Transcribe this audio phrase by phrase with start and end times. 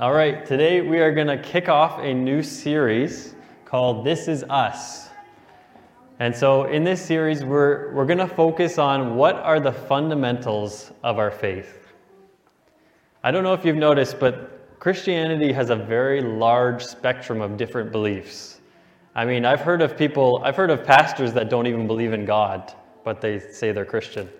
[0.00, 3.34] All right, today we are going to kick off a new series
[3.66, 5.10] called This Is Us.
[6.20, 10.90] And so, in this series, we're, we're going to focus on what are the fundamentals
[11.02, 11.92] of our faith.
[13.22, 17.92] I don't know if you've noticed, but Christianity has a very large spectrum of different
[17.92, 18.62] beliefs.
[19.14, 22.24] I mean, I've heard of people, I've heard of pastors that don't even believe in
[22.24, 22.72] God,
[23.04, 24.30] but they say they're Christian.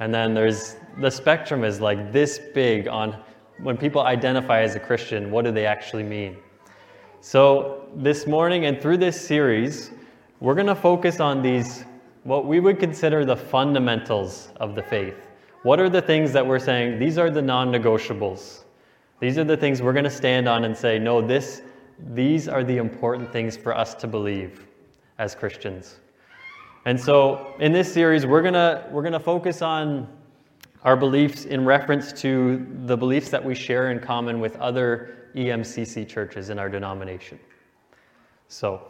[0.00, 3.22] And then there's the spectrum is like this big on
[3.58, 6.36] when people identify as a Christian, what do they actually mean?
[7.20, 9.90] So, this morning and through this series,
[10.40, 11.84] we're going to focus on these,
[12.24, 15.14] what we would consider the fundamentals of the faith.
[15.62, 18.64] What are the things that we're saying, these are the non negotiables?
[19.20, 21.62] These are the things we're going to stand on and say, no, this,
[22.12, 24.66] these are the important things for us to believe
[25.18, 26.00] as Christians.
[26.84, 30.06] And so, in this series, we're going to, we're going to focus on
[30.84, 36.06] our beliefs in reference to the beliefs that we share in common with other EMCC
[36.06, 37.40] churches in our denomination.
[38.48, 38.88] So,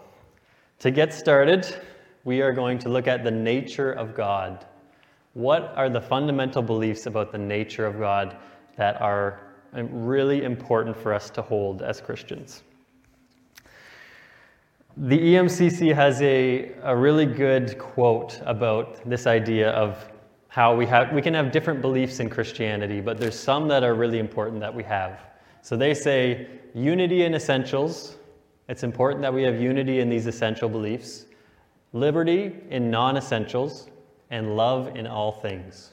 [0.80, 1.82] to get started,
[2.24, 4.66] we are going to look at the nature of God.
[5.34, 8.36] What are the fundamental beliefs about the nature of God
[8.76, 9.40] that are
[9.72, 12.62] really important for us to hold as Christians?
[14.96, 20.08] The EMCC has a, a really good quote about this idea of
[20.54, 23.92] how we have we can have different beliefs in Christianity, but there's some that are
[23.92, 25.18] really important that we have.
[25.62, 28.18] So they say unity in essentials.
[28.68, 31.26] It's important that we have unity in these essential beliefs,
[31.92, 33.88] liberty in non-essentials,
[34.30, 35.90] and love in all things.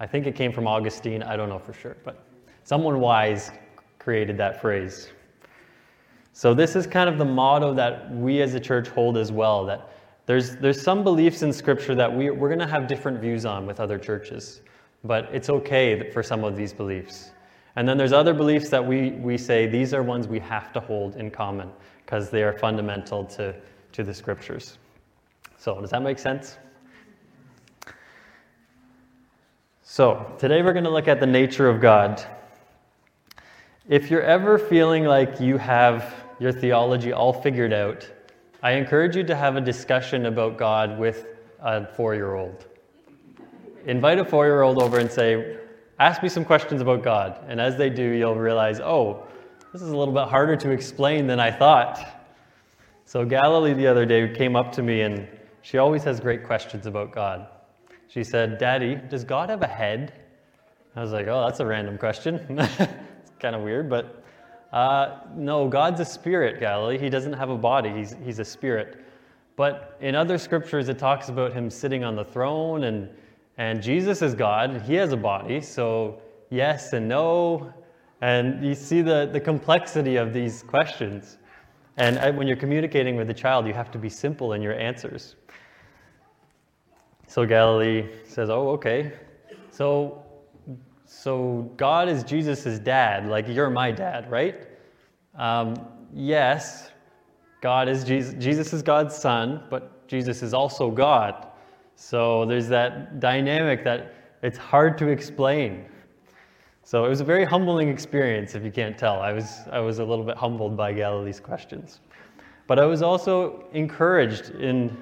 [0.00, 2.24] I think it came from Augustine, I don't know for sure, but
[2.64, 3.52] someone wise
[4.00, 5.10] created that phrase.
[6.32, 9.64] So this is kind of the motto that we as a church hold as well
[9.66, 9.92] that
[10.26, 13.64] there's, there's some beliefs in Scripture that we, we're going to have different views on
[13.64, 14.60] with other churches,
[15.04, 17.30] but it's okay for some of these beliefs.
[17.76, 20.80] And then there's other beliefs that we, we say these are ones we have to
[20.80, 21.70] hold in common
[22.04, 23.54] because they are fundamental to,
[23.92, 24.78] to the Scriptures.
[25.58, 26.58] So, does that make sense?
[29.82, 32.24] So, today we're going to look at the nature of God.
[33.88, 38.10] If you're ever feeling like you have your theology all figured out,
[38.66, 41.26] I encourage you to have a discussion about God with
[41.60, 42.66] a four year old.
[43.86, 45.58] Invite a four year old over and say,
[46.00, 47.44] Ask me some questions about God.
[47.46, 49.22] And as they do, you'll realize, oh,
[49.72, 52.24] this is a little bit harder to explain than I thought.
[53.04, 55.28] So, Galilee the other day came up to me and
[55.62, 57.46] she always has great questions about God.
[58.08, 60.12] She said, Daddy, does God have a head?
[60.96, 62.44] I was like, oh, that's a random question.
[62.58, 64.24] it's kind of weird, but
[64.72, 66.98] uh, no, God's a spirit, Galilee.
[66.98, 69.04] He doesn't have a body, he's, he's a spirit.
[69.56, 73.08] But in other scriptures, it talks about him sitting on the throne, and,
[73.56, 74.82] and Jesus is God.
[74.82, 77.72] He has a body, so yes and no.
[78.20, 81.38] And you see the, the complexity of these questions.
[81.96, 85.36] And when you're communicating with a child, you have to be simple in your answers.
[87.26, 89.12] So Galilee says, Oh, okay.
[89.70, 90.22] So
[91.06, 94.66] so God is Jesus' dad, like you're my dad, right?
[95.36, 95.74] Um,
[96.12, 96.90] yes,
[97.60, 98.34] God is Jesus.
[98.38, 101.46] Jesus is God's son, but Jesus is also God.
[101.94, 105.86] So there's that dynamic that it's hard to explain.
[106.82, 109.20] So it was a very humbling experience, if you can't tell.
[109.20, 112.00] I was, I was a little bit humbled by Galilee's questions.
[112.66, 114.96] But I was also encouraged in,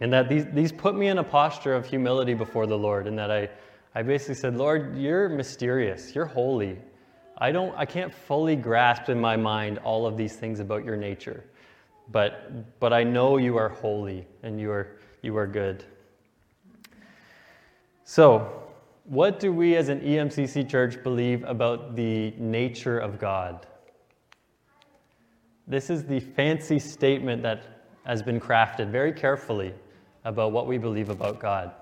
[0.00, 3.18] in that these, these put me in a posture of humility before the Lord, and
[3.18, 3.48] that I,
[3.96, 6.76] I basically said, Lord, you're mysterious, you're holy.
[7.38, 10.98] I don't I can't fully grasp in my mind all of these things about your
[10.98, 11.44] nature.
[12.12, 15.82] But but I know you are holy and you are you are good.
[18.04, 18.64] So,
[19.04, 23.66] what do we as an EMCC church believe about the nature of God?
[25.66, 29.72] This is the fancy statement that has been crafted very carefully
[30.26, 31.72] about what we believe about God.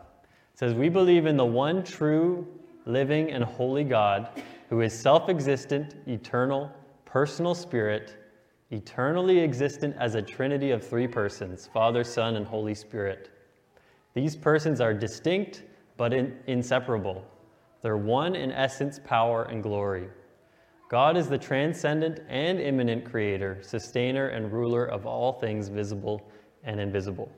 [0.54, 2.46] Says, We believe in the one true,
[2.86, 6.70] living, and holy God who is self existent, eternal,
[7.04, 8.16] personal spirit,
[8.70, 13.30] eternally existent as a trinity of three persons Father, Son, and Holy Spirit.
[14.14, 15.64] These persons are distinct
[15.96, 17.24] but in- inseparable.
[17.82, 20.08] They're one in essence, power, and glory.
[20.88, 26.26] God is the transcendent and immanent creator, sustainer, and ruler of all things visible
[26.62, 27.30] and invisible.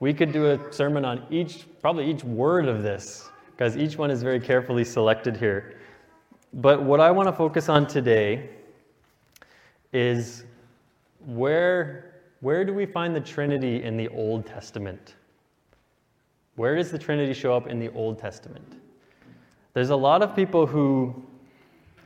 [0.00, 4.10] We could do a sermon on each, probably each word of this, because each one
[4.10, 5.76] is very carefully selected here.
[6.52, 8.50] But what I want to focus on today
[9.92, 10.44] is
[11.26, 15.14] where, where do we find the Trinity in the Old Testament?
[16.56, 18.80] Where does the Trinity show up in the Old Testament?
[19.72, 21.24] There's a lot of people who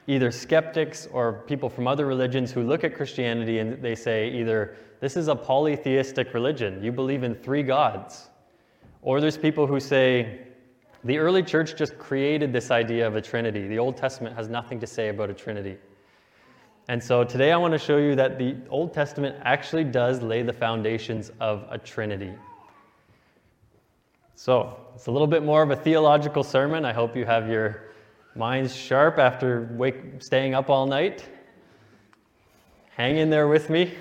[0.09, 4.75] either skeptics or people from other religions who look at Christianity and they say either
[5.01, 8.31] this is a polytheistic religion, you believe in three gods,
[9.03, 10.41] or there's people who say
[11.05, 13.69] the early church just created this idea of a trinity.
[13.69, 15.77] The Old Testament has nothing to say about a trinity.
[16.89, 20.43] And so today I want to show you that the Old Testament actually does lay
[20.43, 22.33] the foundations of a trinity.
[24.35, 26.87] So it's a little bit more of a theological sermon.
[26.87, 27.89] I hope you have your
[28.35, 31.29] minds sharp after wake, staying up all night.
[32.97, 33.95] Hang in there with me.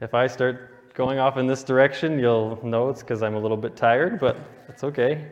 [0.00, 3.56] If I start going off in this direction, you'll know it's because I'm a little
[3.56, 4.36] bit tired, but
[4.68, 5.26] it's okay.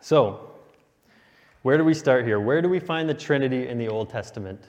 [0.00, 0.50] So,
[1.62, 2.40] where do we start here?
[2.40, 4.62] Where do we find the Trinity in the Old Testament?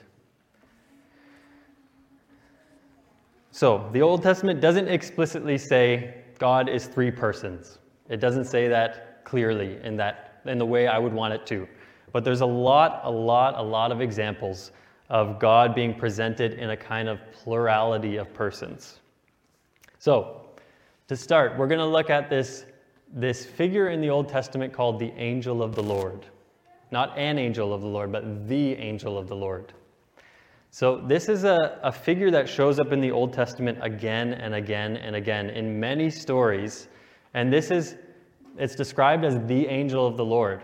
[3.50, 7.78] So, the Old Testament doesn't explicitly say God is three persons.
[8.08, 11.68] It doesn't say that clearly in that in the way I would want it to.
[12.12, 14.72] But there's a lot, a lot, a lot of examples
[15.08, 19.00] of God being presented in a kind of plurality of persons.
[19.98, 20.42] So,
[21.08, 22.64] to start, we're going to look at this,
[23.12, 26.26] this figure in the Old Testament called the angel of the Lord.
[26.90, 29.72] Not an angel of the Lord, but the angel of the Lord.
[30.70, 34.54] So, this is a, a figure that shows up in the Old Testament again and
[34.54, 36.88] again and again in many stories.
[37.34, 37.96] And this is,
[38.58, 40.62] it's described as the angel of the Lord.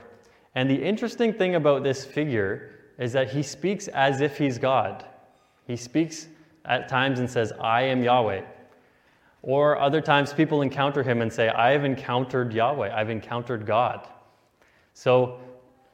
[0.55, 5.05] And the interesting thing about this figure is that he speaks as if he's God.
[5.67, 6.29] He speaks
[6.65, 8.43] at times and says, I am Yahweh.
[9.43, 14.07] Or other times people encounter him and say, I have encountered Yahweh, I've encountered God.
[14.95, 15.41] So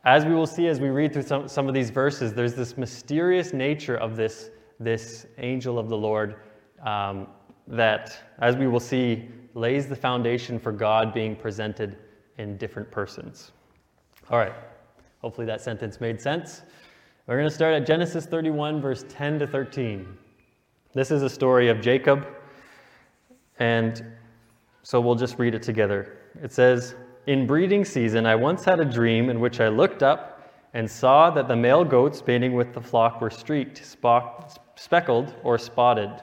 [0.04, 2.76] as we will see as we read through some, some of these verses, there's this
[2.76, 6.36] mysterious nature of this, this angel of the Lord
[6.84, 7.26] um,
[7.68, 11.96] that, as we will see, lays the foundation for God being presented
[12.38, 13.52] in different persons.
[14.30, 14.54] All right,
[15.20, 16.62] hopefully that sentence made sense.
[17.26, 20.16] We're going to start at Genesis 31, verse 10 to 13.
[20.94, 22.26] This is a story of Jacob,
[23.58, 24.02] and
[24.82, 26.16] so we'll just read it together.
[26.42, 26.94] It says,
[27.26, 31.30] in breeding season, I once had a dream in which I looked up and saw
[31.30, 33.84] that the male goats mating with the flock were streaked,
[34.76, 36.22] speckled, or spotted.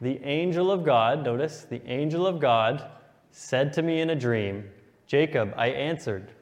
[0.00, 2.90] The angel of God, notice, the angel of God
[3.30, 4.64] said to me in a dream,
[5.06, 6.32] Jacob, I answered,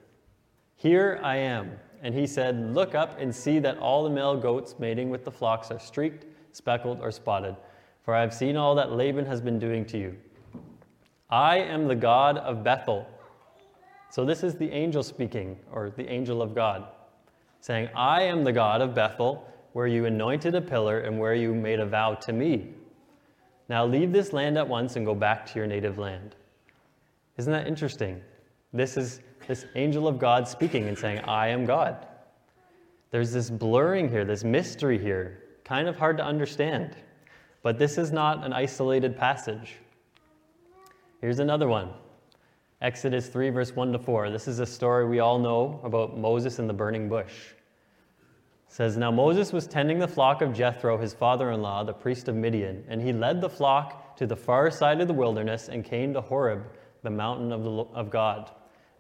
[0.76, 1.72] Here I am.
[2.02, 5.32] And he said, Look up and see that all the male goats mating with the
[5.32, 7.56] flocks are streaked, speckled, or spotted,
[8.02, 10.16] for I have seen all that Laban has been doing to you.
[11.28, 13.06] I am the God of Bethel.
[14.10, 16.86] So this is the angel speaking, or the angel of God,
[17.60, 21.54] saying, I am the God of Bethel, where you anointed a pillar and where you
[21.54, 22.74] made a vow to me.
[23.68, 26.34] Now leave this land at once and go back to your native land.
[27.36, 28.20] Isn't that interesting?
[28.72, 32.06] This is this angel of God speaking and saying, I am God.
[33.10, 36.96] There's this blurring here, this mystery here, kind of hard to understand.
[37.62, 39.76] But this is not an isolated passage.
[41.20, 41.90] Here's another one
[42.80, 44.30] Exodus 3, verse 1 to 4.
[44.30, 47.32] This is a story we all know about Moses and the burning bush.
[48.68, 52.28] Says, Now Moses was tending the flock of Jethro, his father in law, the priest
[52.28, 55.84] of Midian, and he led the flock to the far side of the wilderness and
[55.84, 56.64] came to Horeb,
[57.02, 58.50] the mountain of, the, of God.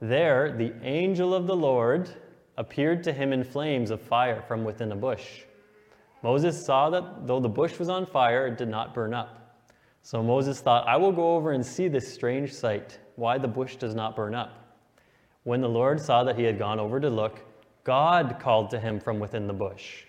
[0.00, 2.08] There, the angel of the Lord
[2.56, 5.42] appeared to him in flames of fire from within a bush.
[6.22, 9.38] Moses saw that though the bush was on fire, it did not burn up.
[10.02, 13.76] So Moses thought, I will go over and see this strange sight, why the bush
[13.76, 14.76] does not burn up.
[15.44, 17.40] When the Lord saw that he had gone over to look,
[17.88, 20.04] God called to him from within the bush.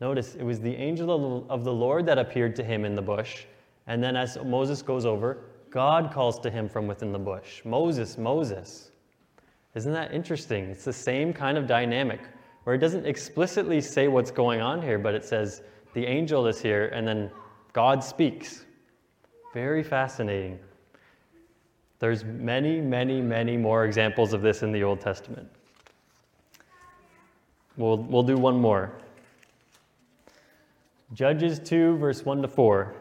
[0.00, 3.44] Notice it was the angel of the Lord that appeared to him in the bush.
[3.86, 8.18] And then as Moses goes over, God calls to him from within the bush Moses,
[8.18, 8.90] Moses.
[9.76, 10.64] Isn't that interesting?
[10.64, 12.18] It's the same kind of dynamic
[12.64, 15.62] where it doesn't explicitly say what's going on here, but it says
[15.94, 17.30] the angel is here, and then
[17.72, 18.64] God speaks.
[19.54, 20.58] Very fascinating.
[22.00, 25.48] There's many, many, many more examples of this in the Old Testament.
[27.78, 28.92] We'll, we'll do one more.
[31.14, 32.94] Judges 2, verse 1 to 4.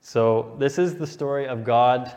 [0.00, 2.14] So, this is the story of God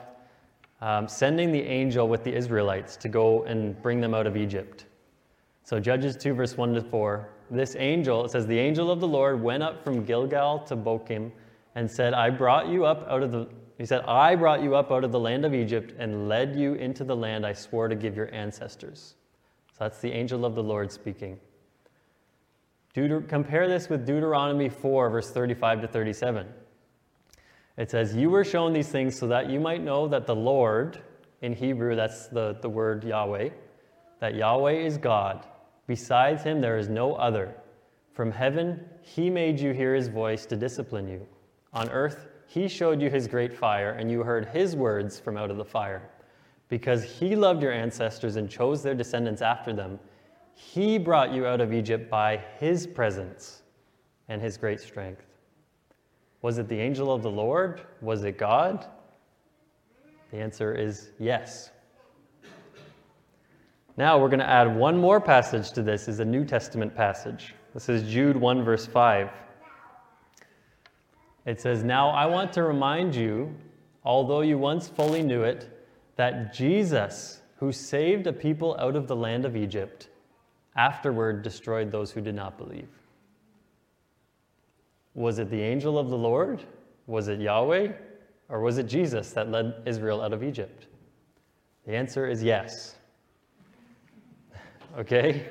[0.81, 4.85] um, sending the angel with the Israelites to go and bring them out of Egypt.
[5.63, 9.07] So, Judges 2, verse 1 to 4 this angel, it says, the angel of the
[9.07, 11.31] Lord went up from Gilgal to Bochim
[11.75, 14.91] and said, I brought you up out of the, he said, I brought you up
[14.91, 17.95] out of the land of Egypt and led you into the land I swore to
[17.95, 19.15] give your ancestors.
[19.83, 21.37] That's the angel of the Lord speaking.
[22.95, 26.47] Deuter- compare this with Deuteronomy 4, verse 35 to 37.
[27.75, 31.01] It says, You were shown these things so that you might know that the Lord,
[31.41, 33.49] in Hebrew, that's the, the word Yahweh,
[34.21, 35.45] that Yahweh is God.
[35.85, 37.53] Besides him, there is no other.
[38.13, 41.27] From heaven, he made you hear his voice to discipline you.
[41.73, 45.51] On earth, he showed you his great fire, and you heard his words from out
[45.51, 46.09] of the fire.
[46.73, 49.99] Because he loved your ancestors and chose their descendants after them,
[50.55, 53.61] he brought you out of Egypt by his presence
[54.27, 55.23] and his great strength.
[56.41, 57.83] Was it the angel of the Lord?
[58.01, 58.87] Was it God?
[60.31, 61.69] The answer is yes.
[63.95, 67.53] Now we're going to add one more passage to this is a New Testament passage.
[67.75, 69.29] This is Jude 1 verse 5.
[71.45, 73.53] It says, "Now I want to remind you,
[74.03, 75.69] although you once fully knew it,
[76.15, 80.09] that Jesus, who saved a people out of the land of Egypt,
[80.75, 82.89] afterward destroyed those who did not believe."
[85.15, 86.63] Was it the angel of the Lord?
[87.07, 87.91] Was it Yahweh?
[88.49, 90.87] Or was it Jesus that led Israel out of Egypt?
[91.85, 92.95] The answer is yes.
[94.97, 95.47] Okay?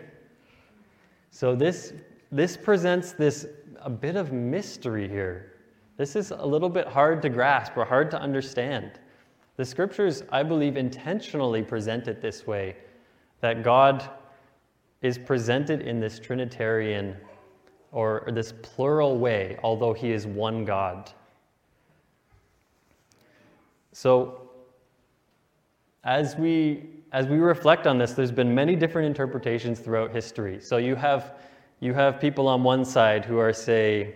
[1.30, 1.94] So this
[2.30, 3.46] this presents this
[3.80, 5.54] a bit of mystery here.
[5.96, 8.92] This is a little bit hard to grasp or hard to understand.
[9.56, 12.76] The scriptures, I believe, intentionally present it this way
[13.40, 14.08] that God
[15.02, 17.16] is presented in this Trinitarian
[17.90, 21.10] or this plural way, although he is one God.
[23.92, 24.50] So,
[26.04, 30.60] as we as we reflect on this, there's been many different interpretations throughout history.
[30.60, 31.34] So you have
[31.80, 34.14] you have people on one side who are say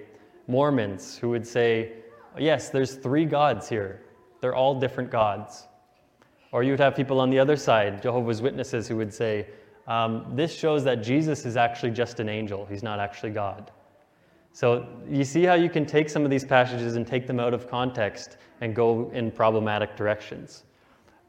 [0.48, 1.92] Mormons who would say,
[2.38, 4.00] yes, there's three gods here.
[4.46, 5.66] They're all different gods.
[6.52, 9.48] Or you'd have people on the other side, Jehovah's Witnesses, who would say,
[9.88, 13.72] um, this shows that Jesus is actually just an angel, he's not actually God.
[14.52, 17.54] So you see how you can take some of these passages and take them out
[17.54, 20.62] of context and go in problematic directions.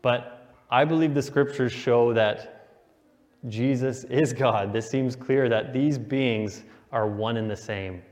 [0.04, 2.76] But I believe the scriptures show that
[3.48, 4.72] Jesus is God.
[4.72, 8.04] This seems clear that these beings are one and the same.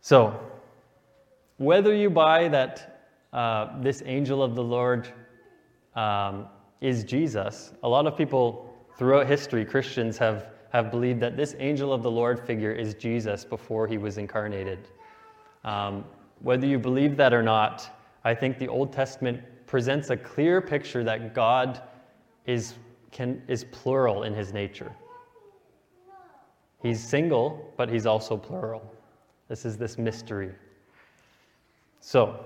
[0.00, 0.40] So,
[1.62, 5.08] whether you buy that uh, this angel of the Lord
[5.94, 6.46] um,
[6.80, 7.72] is Jesus.
[7.84, 12.10] A lot of people throughout history, Christians, have, have believed that this angel of the
[12.10, 14.88] Lord figure is Jesus before he was incarnated.
[15.64, 16.04] Um,
[16.40, 17.88] whether you believe that or not,
[18.24, 21.80] I think the Old Testament presents a clear picture that God
[22.44, 22.74] is,
[23.12, 24.92] can, is plural in his nature.
[26.82, 28.82] He's single, but he's also plural.
[29.48, 30.50] This is this mystery.
[32.04, 32.44] So,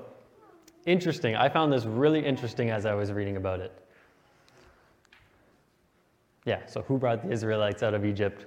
[0.85, 1.35] interesting.
[1.35, 3.73] I found this really interesting as I was reading about it.
[6.45, 8.45] Yeah, so who brought the Israelites out of Egypt?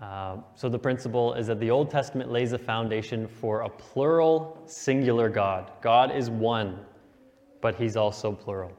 [0.00, 4.62] Uh, so the principle is that the Old Testament lays a foundation for a plural,
[4.64, 5.70] singular God.
[5.82, 6.80] God is one,
[7.60, 8.72] but he's also plural.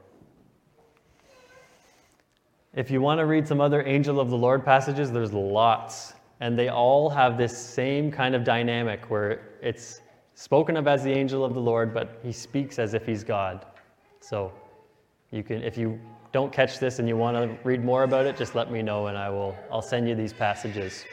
[2.74, 6.14] If you want to read some other angel of the Lord passages, there's lots.
[6.40, 10.00] And they all have this same kind of dynamic where it's
[10.34, 13.66] spoken of as the angel of the Lord, but he speaks as if he's God.
[14.20, 14.52] So
[15.30, 16.00] you can, if you
[16.32, 19.08] don't catch this and you want to read more about it, just let me know
[19.08, 21.04] and I will I'll send you these passages.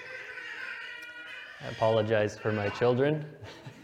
[1.66, 3.26] I apologize for my children.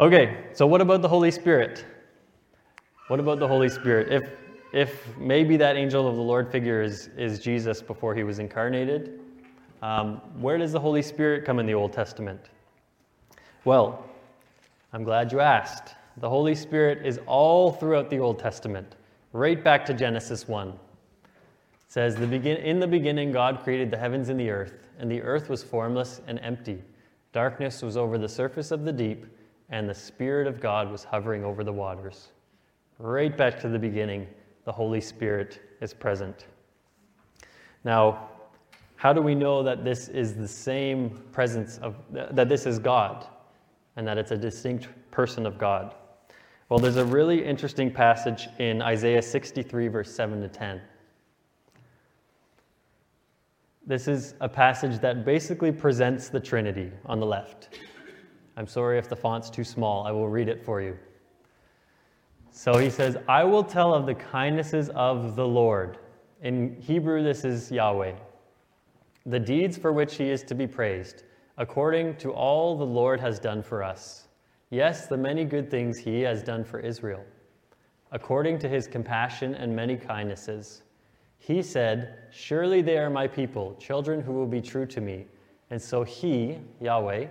[0.00, 1.84] okay, so what about the Holy Spirit?
[3.06, 4.12] What about the Holy Spirit?
[4.12, 4.30] If
[4.72, 9.20] if maybe that angel of the Lord figure is, is Jesus before he was incarnated,
[9.82, 12.40] um, where does the Holy Spirit come in the Old Testament?
[13.64, 14.04] Well,
[14.92, 15.94] I'm glad you asked.
[16.16, 18.96] The Holy Spirit is all throughout the Old Testament,
[19.32, 20.68] right back to Genesis 1.
[20.68, 20.74] It
[21.86, 25.22] says, the begin- In the beginning, God created the heavens and the earth, and the
[25.22, 26.82] earth was formless and empty.
[27.32, 29.26] Darkness was over the surface of the deep,
[29.70, 32.28] and the Spirit of God was hovering over the waters.
[32.98, 34.26] Right back to the beginning,
[34.64, 36.46] the Holy Spirit is present.
[37.84, 38.28] Now,
[38.98, 43.28] how do we know that this is the same presence of, that this is God,
[43.94, 45.94] and that it's a distinct person of God?
[46.68, 50.80] Well, there's a really interesting passage in Isaiah 63, verse 7 to 10.
[53.86, 57.78] This is a passage that basically presents the Trinity on the left.
[58.56, 60.98] I'm sorry if the font's too small, I will read it for you.
[62.50, 65.98] So he says, I will tell of the kindnesses of the Lord.
[66.42, 68.16] In Hebrew, this is Yahweh.
[69.28, 71.24] The deeds for which he is to be praised,
[71.58, 74.26] according to all the Lord has done for us.
[74.70, 77.22] Yes, the many good things he has done for Israel,
[78.10, 80.82] according to his compassion and many kindnesses.
[81.38, 85.26] He said, Surely they are my people, children who will be true to me.
[85.68, 87.26] And so he, Yahweh,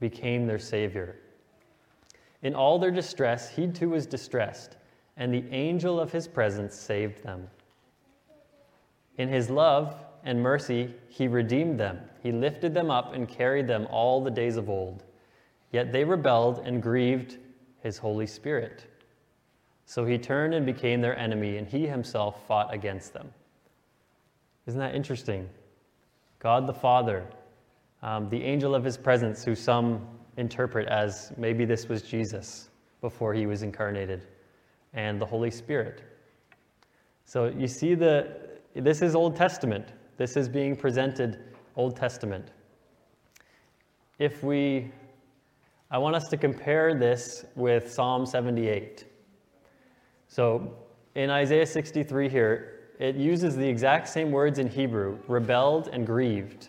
[0.00, 1.20] became their Savior.
[2.42, 4.76] In all their distress, he too was distressed,
[5.16, 7.46] and the angel of his presence saved them.
[9.18, 12.00] In his love and mercy, he redeemed them.
[12.22, 15.04] He lifted them up and carried them all the days of old.
[15.72, 17.38] Yet they rebelled and grieved
[17.82, 18.86] his Holy Spirit.
[19.86, 23.32] So he turned and became their enemy, and he himself fought against them.
[24.66, 25.48] Isn't that interesting?
[26.40, 27.26] God the Father,
[28.02, 30.06] um, the angel of his presence, who some
[30.36, 32.68] interpret as maybe this was Jesus
[33.00, 34.26] before he was incarnated,
[34.92, 36.02] and the Holy Spirit.
[37.24, 38.36] So you see the
[38.74, 39.92] this is Old Testament.
[40.18, 41.38] This is being presented
[41.76, 42.50] Old Testament.
[44.18, 44.90] If we
[45.90, 49.06] I want us to compare this with Psalm 78.
[50.26, 50.76] So
[51.14, 56.68] in Isaiah 63 here, it uses the exact same words in Hebrew, rebelled and grieved.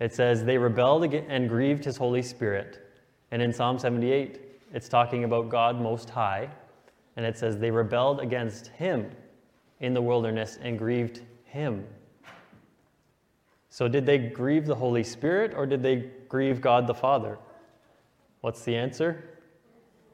[0.00, 2.88] It says they rebelled and grieved his Holy Spirit.
[3.32, 4.40] And in Psalm 78,
[4.72, 6.48] it's talking about God Most High.
[7.16, 9.10] And it says they rebelled against him
[9.80, 11.84] in the wilderness and grieved him.
[13.70, 17.38] So, did they grieve the Holy Spirit or did they grieve God the Father?
[18.40, 19.24] What's the answer?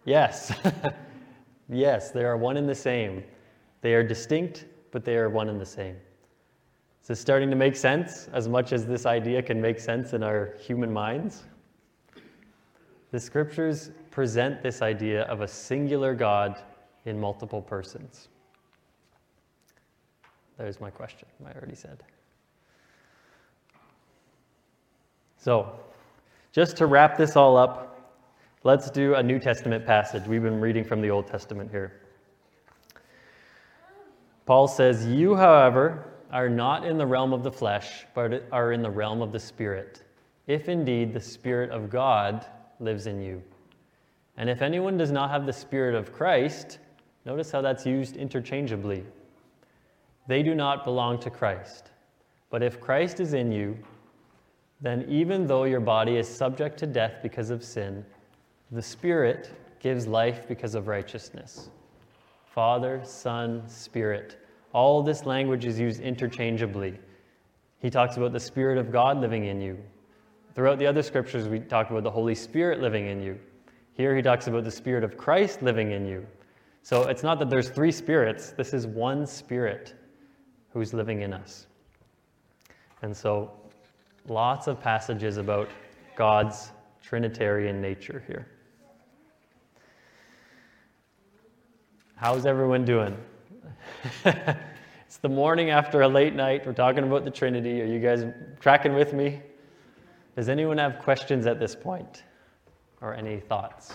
[0.04, 0.52] Yes.
[1.68, 3.22] yes, they are one and the same.
[3.80, 5.96] They are distinct, but they are one and the same.
[7.02, 10.22] Is this starting to make sense as much as this idea can make sense in
[10.22, 11.44] our human minds?
[13.10, 16.58] The scriptures present this idea of a singular God
[17.04, 18.28] in multiple persons.
[20.56, 22.02] There's my question, I already said.
[25.44, 25.78] So,
[26.52, 28.16] just to wrap this all up,
[28.62, 30.26] let's do a New Testament passage.
[30.26, 32.00] We've been reading from the Old Testament here.
[34.46, 38.80] Paul says, You, however, are not in the realm of the flesh, but are in
[38.80, 40.02] the realm of the Spirit,
[40.46, 42.46] if indeed the Spirit of God
[42.80, 43.42] lives in you.
[44.38, 46.78] And if anyone does not have the Spirit of Christ,
[47.26, 49.04] notice how that's used interchangeably.
[50.26, 51.90] They do not belong to Christ.
[52.48, 53.76] But if Christ is in you,
[54.80, 58.04] then even though your body is subject to death because of sin,
[58.70, 61.70] the Spirit gives life because of righteousness.
[62.46, 64.38] Father, Son, Spirit.
[64.72, 66.98] All this language is used interchangeably.
[67.80, 69.78] He talks about the Spirit of God living in you,
[70.54, 73.38] Throughout the other scriptures, we talk about the Holy Spirit living in you.
[73.94, 76.26] Here, he talks about the Spirit of Christ living in you.
[76.82, 79.94] So it's not that there's three spirits, this is one Spirit
[80.72, 81.66] who's living in us.
[83.02, 83.50] And so,
[84.28, 85.68] lots of passages about
[86.16, 88.46] God's Trinitarian nature here.
[92.16, 93.16] How's everyone doing?
[94.24, 96.66] it's the morning after a late night.
[96.66, 97.82] We're talking about the Trinity.
[97.82, 98.24] Are you guys
[98.60, 99.42] tracking with me?
[100.36, 102.22] Does anyone have questions at this point
[103.00, 103.94] or any thoughts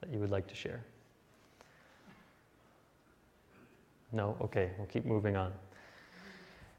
[0.00, 0.82] that you would like to share?
[4.12, 4.36] No?
[4.40, 5.52] Okay, we'll keep moving on.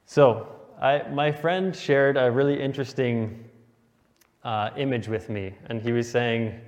[0.06, 3.44] So, I, my friend shared a really interesting
[4.44, 6.60] uh, image with me, and he was saying,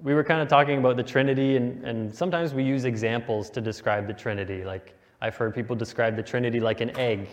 [0.00, 3.60] we were kind of talking about the Trinity, and, and sometimes we use examples to
[3.60, 4.64] describe the Trinity.
[4.64, 7.28] Like, I've heard people describe the Trinity like an egg,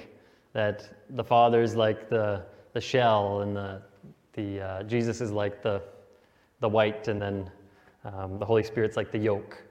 [0.53, 2.43] that the Father's like the
[2.73, 3.81] the shell, and the,
[4.33, 5.81] the uh, Jesus is like the,
[6.59, 7.51] the white, and then
[8.05, 9.61] um, the Holy Spirit's like the yolk.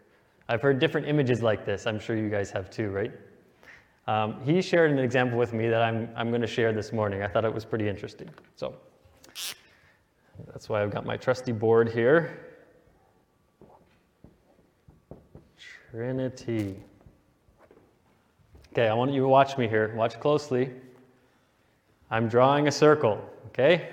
[0.49, 1.87] I've heard different images like this.
[1.87, 3.13] I'm sure you guys have too, right?
[4.09, 7.23] Um, he shared an example with me that I'm, I'm going to share this morning.
[7.23, 8.31] I thought it was pretty interesting.
[8.57, 8.75] So
[10.47, 12.41] that's why I've got my trusty board here.
[15.91, 16.77] Trinity.
[18.73, 19.95] Okay, I want you to watch me here.
[19.95, 20.71] Watch closely.
[22.11, 23.91] I'm drawing a circle, okay?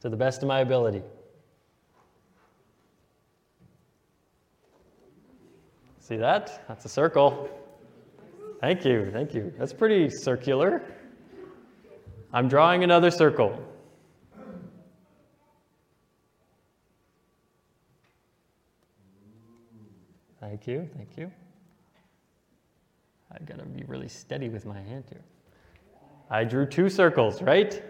[0.00, 1.02] To the best of my ability.
[6.00, 6.64] See that?
[6.68, 7.50] That's a circle.
[8.64, 9.52] Thank you, thank you.
[9.58, 10.82] That's pretty circular.
[12.32, 13.62] I'm drawing another circle.
[20.40, 21.30] Thank you, thank you.
[23.30, 25.24] I've got to be really steady with my hand here.
[26.30, 27.82] I drew two circles, right?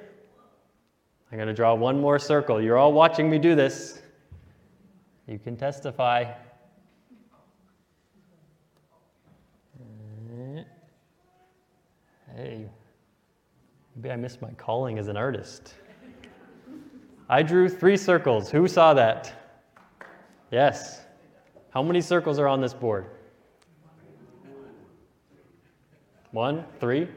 [1.30, 2.60] I'm going to draw one more circle.
[2.60, 4.02] You're all watching me do this.
[5.28, 6.32] You can testify.
[12.34, 12.66] Hey,
[13.94, 15.74] maybe I missed my calling as an artist.
[17.28, 18.50] I drew three circles.
[18.50, 19.32] Who saw that?
[20.50, 21.00] Yes.
[21.70, 23.06] How many circles are on this board?
[26.32, 27.08] One, three,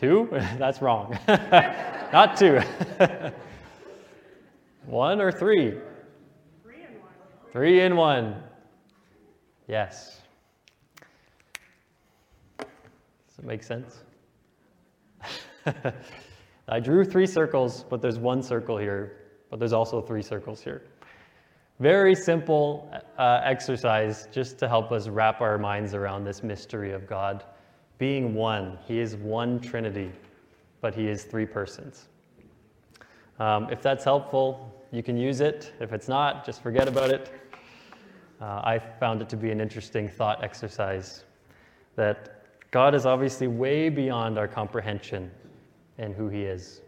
[0.00, 0.28] Two?
[0.58, 1.18] That's wrong.
[1.28, 2.58] Not two.
[4.86, 5.74] one or three?
[6.62, 7.12] Three and one.
[7.52, 8.42] Three in one.
[9.68, 10.22] Yes.
[12.58, 14.04] Does it make sense?
[16.68, 19.16] I drew three circles, but there's one circle here,
[19.50, 20.82] but there's also three circles here.
[21.80, 27.06] Very simple uh, exercise just to help us wrap our minds around this mystery of
[27.06, 27.44] God
[27.98, 28.78] being one.
[28.86, 30.12] He is one Trinity,
[30.80, 32.08] but He is three persons.
[33.38, 35.72] Um, if that's helpful, you can use it.
[35.80, 37.32] If it's not, just forget about it.
[38.40, 41.24] Uh, I found it to be an interesting thought exercise
[41.96, 42.39] that
[42.70, 45.30] God is obviously way beyond our comprehension
[45.98, 46.80] and who He is.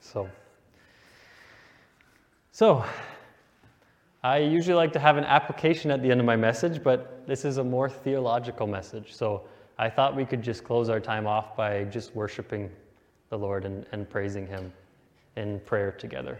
[0.00, 0.28] So,
[2.52, 2.84] so
[4.22, 7.44] I usually like to have an application at the end of my message, but this
[7.44, 9.14] is a more theological message.
[9.14, 9.42] So
[9.78, 12.70] I thought we could just close our time off by just worshiping
[13.30, 14.72] the Lord and, and praising Him
[15.36, 16.38] in prayer together.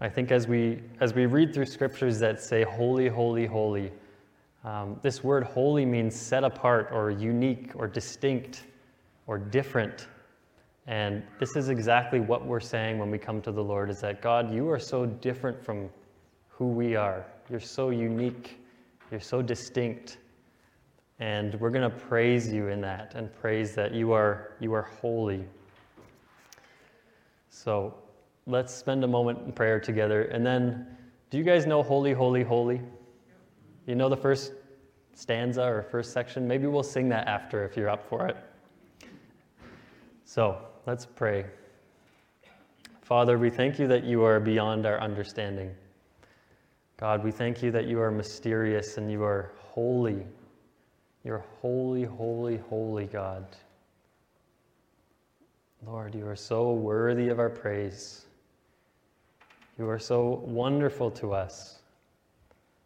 [0.00, 3.92] I think as we, as we read through scriptures that say, Holy, holy, holy,
[4.64, 8.64] um, this word holy means set apart or unique or distinct
[9.26, 10.08] or different.
[10.86, 14.22] And this is exactly what we're saying when we come to the Lord is that
[14.22, 15.90] God, you are so different from
[16.48, 17.26] who we are.
[17.50, 18.58] You're so unique.
[19.10, 20.18] You're so distinct.
[21.20, 24.82] And we're going to praise you in that and praise that you are, you are
[24.82, 25.44] holy.
[27.50, 27.94] So
[28.46, 30.24] let's spend a moment in prayer together.
[30.24, 30.86] And then,
[31.30, 32.80] do you guys know Holy, Holy, Holy?
[33.86, 34.52] You know the first
[35.14, 36.48] stanza or first section?
[36.48, 38.36] Maybe we'll sing that after if you're up for it.
[40.24, 41.44] So let's pray.
[43.02, 45.74] Father, we thank you that you are beyond our understanding.
[46.96, 50.24] God, we thank you that you are mysterious and you are holy.
[51.22, 53.44] You're holy, holy, holy God.
[55.86, 58.24] Lord, you are so worthy of our praise.
[59.78, 61.80] You are so wonderful to us.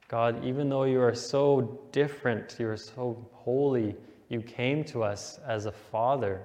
[0.09, 3.95] God, even though you are so different, you are so holy,
[4.29, 6.43] you came to us as a father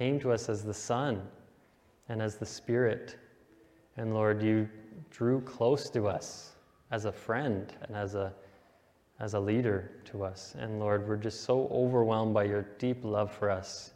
[0.00, 1.20] came to us as the Son
[2.08, 3.16] and as the Spirit.
[3.98, 4.66] And Lord, you
[5.10, 6.52] drew close to us
[6.90, 8.32] as a friend and as a,
[9.18, 10.54] as a leader to us.
[10.58, 13.92] And Lord, we're just so overwhelmed by your deep love for us.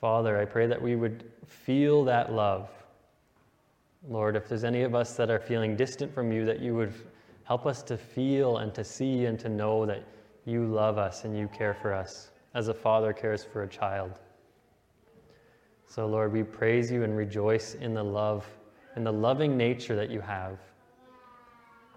[0.00, 2.70] Father, I pray that we would feel that love.
[4.08, 6.94] Lord, if there's any of us that are feeling distant from you, that you would
[7.44, 10.04] help us to feel and to see and to know that
[10.44, 14.12] you love us and you care for us as a father cares for a child.
[15.86, 18.46] So, Lord, we praise you and rejoice in the love,
[18.96, 20.58] in the loving nature that you have.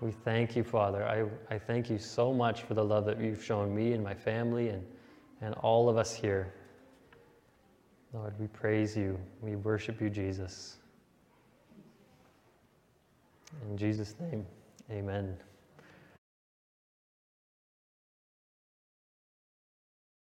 [0.01, 1.05] We thank you, Father.
[1.05, 4.13] I, I thank you so much for the love that you've shown me and my
[4.13, 4.85] family and,
[5.41, 6.53] and all of us here.
[8.13, 9.17] Lord, we praise you.
[9.41, 10.77] We worship you, Jesus.
[13.69, 14.45] In Jesus' name,
[14.91, 15.37] amen.